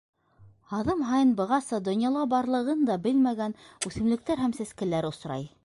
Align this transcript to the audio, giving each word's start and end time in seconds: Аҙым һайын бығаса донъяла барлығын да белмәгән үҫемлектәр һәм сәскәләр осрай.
Аҙым 0.77 1.03
һайын 1.09 1.33
бығаса 1.41 1.79
донъяла 1.89 2.25
барлығын 2.33 2.81
да 2.89 2.97
белмәгән 3.05 3.55
үҫемлектәр 3.91 4.43
һәм 4.47 4.59
сәскәләр 4.63 5.13
осрай. 5.15 5.51